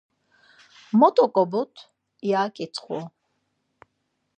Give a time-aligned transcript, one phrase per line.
[0.99, 1.75] Mot oǩoburt?
[2.29, 2.99] ya ǩiktxu.